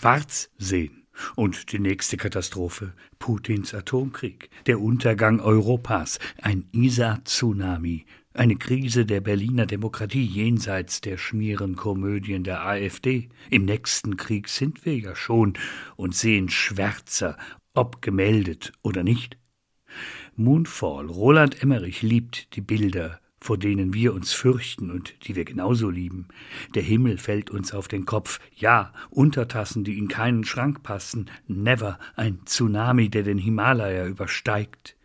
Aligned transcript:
schwarz 0.00 0.48
sehen. 0.56 1.04
Und 1.36 1.72
die 1.72 1.78
nächste 1.78 2.16
Katastrophe, 2.16 2.94
Putins 3.18 3.74
Atomkrieg, 3.74 4.48
der 4.64 4.80
Untergang 4.80 5.40
Europas, 5.40 6.18
ein 6.40 6.64
Isar-Tsunami, 6.72 8.06
eine 8.32 8.56
Krise 8.56 9.04
der 9.04 9.20
Berliner 9.20 9.66
Demokratie 9.66 10.24
jenseits 10.24 11.02
der 11.02 11.18
Schmierenkomödien 11.18 12.44
der 12.44 12.64
AfD. 12.64 13.28
Im 13.50 13.66
nächsten 13.66 14.16
Krieg 14.16 14.48
sind 14.48 14.86
wir 14.86 14.96
ja 14.96 15.14
schon 15.14 15.52
und 15.96 16.14
sehen 16.14 16.48
schwärzer, 16.48 17.36
ob 17.74 18.00
gemeldet 18.00 18.72
oder 18.80 19.02
nicht. 19.02 19.36
Moonfall, 20.34 21.08
Roland 21.08 21.62
Emmerich 21.62 22.00
liebt 22.00 22.56
die 22.56 22.62
Bilder 22.62 23.20
vor 23.40 23.56
denen 23.56 23.94
wir 23.94 24.12
uns 24.12 24.32
fürchten 24.32 24.90
und 24.90 25.26
die 25.26 25.34
wir 25.34 25.44
genauso 25.44 25.88
lieben. 25.88 26.28
Der 26.74 26.82
Himmel 26.82 27.16
fällt 27.16 27.50
uns 27.50 27.72
auf 27.72 27.88
den 27.88 28.04
Kopf, 28.04 28.38
ja, 28.54 28.92
Untertassen, 29.08 29.82
die 29.82 29.98
in 29.98 30.08
keinen 30.08 30.44
Schrank 30.44 30.82
passen, 30.82 31.30
never 31.48 31.98
ein 32.16 32.40
Tsunami, 32.44 33.08
der 33.08 33.22
den 33.22 33.38
Himalaya 33.38 34.06
übersteigt. 34.06 34.96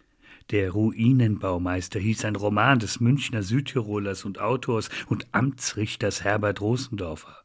Der 0.52 0.72
Ruinenbaumeister 0.72 2.00
hieß 2.00 2.26
ein 2.26 2.36
Roman 2.36 2.77
des 2.77 3.00
Münchner 3.00 3.41
Südtirolers 3.41 4.26
und 4.26 4.40
Autors 4.40 4.90
und 5.08 5.27
Amtsrichters 5.32 6.24
Herbert 6.24 6.62
Rosendorfer. 6.62 7.38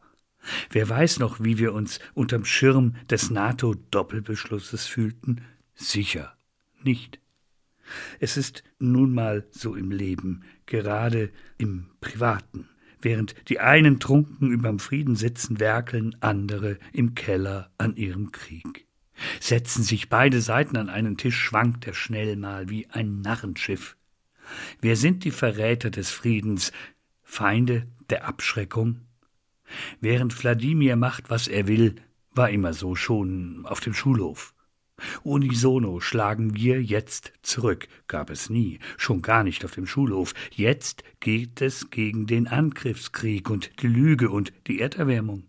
Wer 0.71 0.89
weiß 0.89 1.19
noch, 1.19 1.41
wie 1.41 1.59
wir 1.59 1.73
uns 1.73 2.01
unterm 2.15 2.45
Schirm 2.45 2.97
des 3.09 3.31
NATO-Doppelbeschlusses 3.31 4.87
fühlten? 4.87 5.43
Sicher 5.75 6.35
nicht. 6.83 7.20
Es 8.19 8.37
ist 8.37 8.63
nun 8.79 9.13
mal 9.13 9.47
so 9.51 9.75
im 9.75 9.91
Leben, 9.91 10.43
gerade 10.67 11.31
im 11.59 11.87
Privaten. 12.01 12.69
Während 13.03 13.35
die 13.49 13.61
einen 13.61 13.99
trunken 13.99 14.51
überm 14.51 14.79
Frieden 14.79 15.17
sitzen, 15.17 15.59
werkeln 15.59 16.17
andere 16.21 16.79
im 16.93 17.15
Keller 17.15 17.71
an 17.79 17.97
ihrem 17.97 18.31
Krieg. 18.31 18.87
Setzen 19.39 19.83
sich 19.83 20.09
beide 20.09 20.41
Seiten 20.41 20.77
an 20.77 20.89
einen 20.89 21.17
Tisch, 21.17 21.39
schwankt 21.39 21.87
er 21.87 21.95
schnell 21.95 22.37
mal 22.37 22.69
wie 22.69 22.89
ein 22.89 23.21
Narrenschiff. 23.21 23.97
Wer 24.81 24.97
sind 24.97 25.25
die 25.25 25.31
Verräter 25.31 25.91
des 25.91 26.11
Friedens, 26.11 26.73
Feinde 27.23 27.87
der 28.09 28.27
Abschreckung? 28.27 29.03
Während 30.01 30.43
Wladimir 30.43 30.97
macht, 30.97 31.31
was 31.31 31.49
er 31.49 31.69
will, 31.69 31.97
war 32.33 32.51
immer 32.51 32.73
so 32.73 32.95
schon 32.95 33.65
auf 33.67 33.81
dem 33.81 33.95
Schulhof. 33.95 34.55
Unisono 35.23 36.01
schlagen 36.01 36.55
wir 36.55 36.83
jetzt 36.83 37.33
zurück, 37.43 37.89
gab 38.09 38.31
es 38.31 38.51
nie, 38.51 38.79
schon 38.97 39.23
gar 39.23 39.45
nicht 39.45 39.65
auf 39.65 39.73
dem 39.73 39.87
Schulhof. 39.87 40.35
Jetzt 40.53 41.05
geht 41.21 41.61
es 41.61 41.91
gegen 41.91 42.27
den 42.27 42.47
Angriffskrieg 42.47 43.51
und 43.51 43.71
die 43.83 43.89
Lüge 43.89 44.31
und 44.31 44.53
die 44.67 44.81
Erderwärmung. 44.81 45.45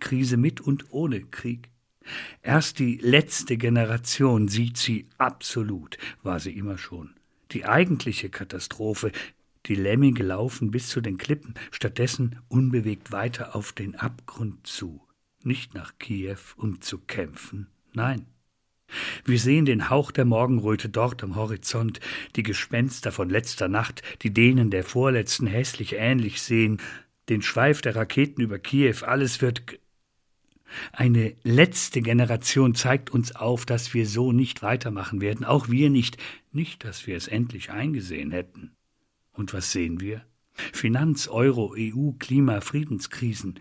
Krise 0.00 0.36
mit 0.36 0.60
und 0.60 0.92
ohne 0.92 1.20
Krieg. 1.20 1.68
Erst 2.42 2.78
die 2.78 2.96
letzte 2.96 3.56
Generation 3.56 4.48
sieht 4.48 4.76
sie 4.76 5.08
absolut, 5.18 5.96
war 6.22 6.40
sie 6.40 6.52
immer 6.52 6.78
schon. 6.78 7.14
Die 7.52 7.64
eigentliche 7.64 8.30
Katastrophe, 8.30 9.12
die 9.66 9.74
Lemminge 9.74 10.22
laufen 10.22 10.70
bis 10.70 10.88
zu 10.88 11.00
den 11.00 11.16
Klippen, 11.16 11.54
stattdessen 11.70 12.38
unbewegt 12.48 13.12
weiter 13.12 13.56
auf 13.56 13.72
den 13.72 13.94
Abgrund 13.94 14.66
zu. 14.66 15.02
Nicht 15.42 15.74
nach 15.74 15.98
Kiew, 15.98 16.38
um 16.56 16.80
zu 16.80 16.98
kämpfen, 16.98 17.68
nein, 17.92 18.26
wir 19.24 19.38
sehen 19.38 19.64
den 19.64 19.90
Hauch 19.90 20.10
der 20.10 20.24
Morgenröte 20.24 20.88
dort 20.88 21.22
am 21.22 21.36
Horizont, 21.36 22.00
die 22.36 22.42
Gespenster 22.42 23.12
von 23.12 23.28
letzter 23.28 23.68
Nacht, 23.68 24.02
die 24.22 24.32
denen 24.32 24.70
der 24.70 24.84
vorletzten 24.84 25.46
hässlich 25.46 25.94
ähnlich 25.94 26.42
sehen, 26.42 26.80
den 27.28 27.42
Schweif 27.42 27.80
der 27.80 27.96
Raketen 27.96 28.42
über 28.42 28.58
Kiew, 28.58 28.96
alles 29.02 29.40
wird 29.40 29.62
eine 30.92 31.34
letzte 31.42 32.02
Generation 32.02 32.74
zeigt 32.74 33.10
uns 33.10 33.34
auf, 33.36 33.64
dass 33.64 33.94
wir 33.94 34.06
so 34.06 34.32
nicht 34.32 34.62
weitermachen 34.62 35.20
werden, 35.20 35.44
auch 35.44 35.68
wir 35.68 35.90
nicht, 35.90 36.18
nicht, 36.52 36.84
dass 36.84 37.06
wir 37.06 37.16
es 37.16 37.28
endlich 37.28 37.70
eingesehen 37.70 38.30
hätten. 38.30 38.72
Und 39.32 39.52
was 39.52 39.72
sehen 39.72 40.00
wir? 40.00 40.24
Finanz, 40.72 41.28
Euro, 41.28 41.74
EU, 41.76 42.12
Klima, 42.18 42.60
Friedenskrisen, 42.60 43.60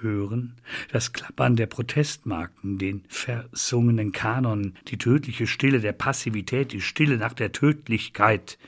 hören, 0.00 0.54
das 0.92 1.12
Klappern 1.12 1.56
der 1.56 1.66
Protestmarken, 1.66 2.78
den 2.78 3.04
versungenen 3.08 4.12
Kanon, 4.12 4.74
die 4.88 4.98
tödliche 4.98 5.46
Stille 5.46 5.80
der 5.80 5.92
Passivität, 5.92 6.72
die 6.72 6.80
Stille 6.80 7.16
nach 7.16 7.32
der 7.32 7.52
Tödlichkeit. 7.52 8.58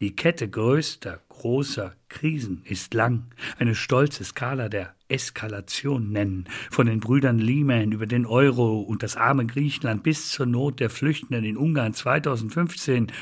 Die 0.00 0.16
Kette 0.16 0.48
größter, 0.48 1.20
großer 1.28 1.94
Krisen 2.08 2.62
ist 2.64 2.92
lang, 2.92 3.26
eine 3.58 3.76
stolze 3.76 4.24
Skala 4.24 4.68
der 4.68 4.94
Eskalation 5.08 6.10
nennen, 6.10 6.48
von 6.70 6.86
den 6.86 6.98
Brüdern 6.98 7.38
Lehman 7.38 7.92
über 7.92 8.06
den 8.06 8.26
Euro 8.26 8.80
und 8.80 9.02
das 9.02 9.16
arme 9.16 9.46
Griechenland 9.46 10.02
bis 10.02 10.30
zur 10.30 10.46
Not 10.46 10.80
der 10.80 10.90
Flüchtenden 10.90 11.44
in 11.44 11.56
Ungarn 11.56 11.94
2015. 11.94 13.12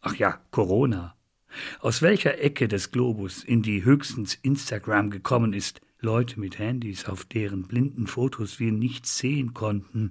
Ach 0.00 0.16
ja, 0.16 0.40
Corona. 0.50 1.14
Aus 1.80 2.02
welcher 2.02 2.40
Ecke 2.40 2.66
des 2.66 2.90
Globus 2.90 3.44
in 3.44 3.62
die 3.62 3.84
höchstens 3.84 4.34
Instagram 4.42 5.10
gekommen 5.10 5.52
ist, 5.52 5.80
Leute 6.04 6.38
mit 6.38 6.58
Handys, 6.58 7.06
auf 7.06 7.24
deren 7.24 7.62
blinden 7.62 8.06
Fotos 8.06 8.60
wir 8.60 8.70
nichts 8.70 9.18
sehen 9.18 9.54
konnten. 9.54 10.10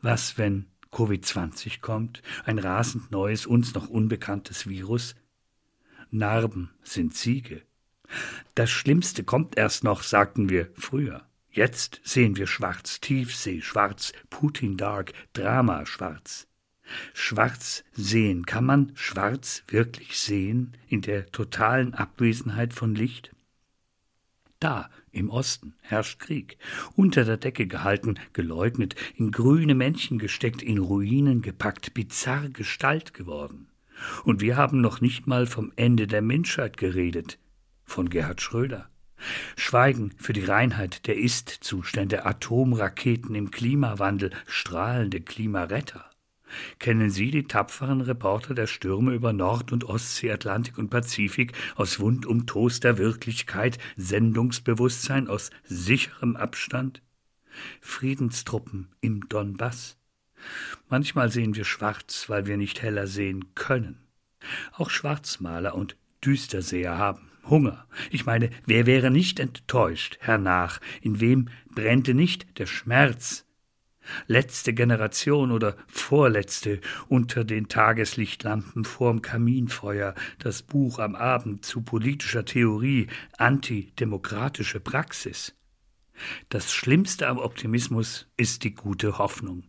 Was, 0.00 0.38
wenn 0.38 0.66
Covid-20 0.92 1.80
kommt, 1.80 2.22
ein 2.44 2.58
rasend 2.58 3.10
neues, 3.10 3.44
uns 3.44 3.74
noch 3.74 3.88
unbekanntes 3.88 4.68
Virus? 4.68 5.16
Narben 6.10 6.70
sind 6.82 7.14
Siege. 7.14 7.62
Das 8.54 8.70
Schlimmste 8.70 9.24
kommt 9.24 9.56
erst 9.56 9.82
noch, 9.82 10.02
sagten 10.02 10.48
wir 10.48 10.70
früher. 10.74 11.26
Jetzt 11.50 12.00
sehen 12.04 12.36
wir 12.36 12.46
schwarz, 12.46 13.00
Tiefsee 13.00 13.60
schwarz, 13.60 14.12
Putin 14.30 14.76
Dark, 14.76 15.12
Drama 15.32 15.84
schwarz. 15.84 16.46
Schwarz 17.12 17.84
sehen, 17.92 18.46
kann 18.46 18.64
man 18.64 18.92
schwarz 18.94 19.64
wirklich 19.68 20.18
sehen 20.18 20.76
in 20.88 21.00
der 21.00 21.26
totalen 21.26 21.94
Abwesenheit 21.94 22.72
von 22.72 22.94
Licht? 22.94 23.32
Da, 24.62 24.90
im 25.10 25.28
Osten, 25.28 25.74
herrscht 25.80 26.20
Krieg, 26.20 26.56
unter 26.94 27.24
der 27.24 27.36
Decke 27.36 27.66
gehalten, 27.66 28.20
geleugnet, 28.32 28.94
in 29.16 29.32
grüne 29.32 29.74
Männchen 29.74 30.20
gesteckt, 30.20 30.62
in 30.62 30.78
Ruinen 30.78 31.42
gepackt, 31.42 31.94
bizarr 31.94 32.48
Gestalt 32.48 33.12
geworden. 33.12 33.66
Und 34.22 34.40
wir 34.40 34.56
haben 34.56 34.80
noch 34.80 35.00
nicht 35.00 35.26
mal 35.26 35.46
vom 35.46 35.72
Ende 35.74 36.06
der 36.06 36.22
Menschheit 36.22 36.76
geredet, 36.76 37.40
von 37.84 38.08
Gerhard 38.08 38.40
Schröder. 38.40 38.88
Schweigen 39.56 40.12
für 40.16 40.32
die 40.32 40.44
Reinheit 40.44 41.08
der 41.08 41.16
Ist-Zustände, 41.16 42.24
Atomraketen 42.24 43.34
im 43.34 43.50
Klimawandel, 43.50 44.30
strahlende 44.46 45.20
Klimaretter. 45.20 46.11
Kennen 46.78 47.10
Sie 47.10 47.30
die 47.30 47.44
tapferen 47.44 48.00
Reporter 48.00 48.54
der 48.54 48.66
Stürme 48.66 49.14
über 49.14 49.32
Nord- 49.32 49.72
und 49.72 49.84
Ostsee, 49.84 50.30
Atlantik 50.30 50.78
und 50.78 50.90
Pazifik 50.90 51.52
aus 51.76 52.00
Wund 52.00 52.26
um 52.26 52.46
Toast 52.46 52.84
Wirklichkeit, 52.84 53.78
Sendungsbewusstsein 53.96 55.28
aus 55.28 55.50
sicherem 55.64 56.36
Abstand? 56.36 57.02
Friedenstruppen 57.80 58.88
im 59.00 59.28
Donbass? 59.28 59.98
Manchmal 60.88 61.30
sehen 61.30 61.54
wir 61.54 61.64
schwarz, 61.64 62.28
weil 62.28 62.46
wir 62.46 62.56
nicht 62.56 62.82
heller 62.82 63.06
sehen 63.06 63.54
können. 63.54 63.98
Auch 64.72 64.90
Schwarzmaler 64.90 65.74
und 65.74 65.96
Düsterseher 66.24 66.98
haben 66.98 67.30
Hunger. 67.48 67.86
Ich 68.10 68.26
meine, 68.26 68.50
wer 68.66 68.86
wäre 68.86 69.10
nicht 69.10 69.40
enttäuscht, 69.40 70.18
hernach? 70.20 70.80
In 71.00 71.20
wem 71.20 71.48
brennte 71.74 72.14
nicht 72.14 72.58
der 72.58 72.66
Schmerz 72.66 73.44
letzte 74.26 74.74
Generation 74.74 75.52
oder 75.52 75.76
vorletzte 75.86 76.80
unter 77.08 77.44
den 77.44 77.68
Tageslichtlampen 77.68 78.84
vorm 78.84 79.22
Kaminfeuer, 79.22 80.14
das 80.38 80.62
Buch 80.62 80.98
am 80.98 81.14
Abend 81.14 81.64
zu 81.64 81.82
politischer 81.82 82.44
Theorie, 82.44 83.08
antidemokratische 83.38 84.80
Praxis. 84.80 85.54
Das 86.48 86.72
Schlimmste 86.72 87.28
am 87.28 87.38
Optimismus 87.38 88.28
ist 88.36 88.64
die 88.64 88.74
gute 88.74 89.18
Hoffnung. 89.18 89.64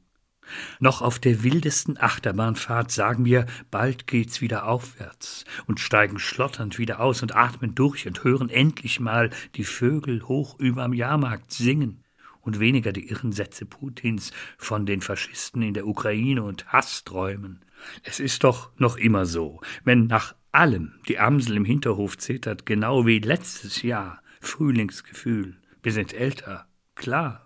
Noch 0.79 1.01
auf 1.01 1.19
der 1.19 1.41
wildesten 1.41 1.97
Achterbahnfahrt 1.97 2.91
sagen 2.91 3.24
wir, 3.24 3.45
bald 3.71 4.07
geht's 4.07 4.41
wieder 4.41 4.68
aufwärts 4.68 5.45
und 5.68 5.79
steigen 5.79 6.19
schlotternd 6.19 6.77
wieder 6.77 7.00
aus 7.00 7.21
und 7.21 7.33
atmen 7.33 7.75
durch 7.75 8.07
und 8.07 8.25
hören 8.25 8.50
endlich 8.50 9.00
mal 9.00 9.29
die 9.56 9.63
Vögel 9.63 10.24
hoch 10.24 10.59
überm 10.59 10.91
Jahrmarkt 10.91 11.53
singen 11.53 12.02
und 12.43 12.59
weniger 12.59 12.91
die 12.91 13.09
irren 13.09 13.31
Sätze 13.31 13.65
Putins 13.65 14.31
von 14.57 14.85
den 14.85 15.01
Faschisten 15.01 15.61
in 15.61 15.73
der 15.73 15.87
Ukraine 15.87 16.43
und 16.43 16.67
Hassträumen. 16.71 17.65
Es 18.03 18.19
ist 18.19 18.43
doch 18.43 18.71
noch 18.77 18.97
immer 18.97 19.25
so, 19.25 19.61
wenn 19.83 20.07
nach 20.07 20.35
allem 20.51 20.93
die 21.07 21.19
Amsel 21.19 21.57
im 21.57 21.65
Hinterhof 21.65 22.17
zittert, 22.17 22.65
genau 22.65 23.05
wie 23.05 23.19
letztes 23.19 23.81
Jahr, 23.81 24.21
Frühlingsgefühl, 24.39 25.57
wir 25.81 25.91
sind 25.91 26.13
älter, 26.13 26.67
klar. 26.95 27.42